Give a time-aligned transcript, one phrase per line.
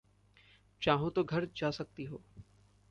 [0.81, 2.21] चाहो तो घर जा सकती हो।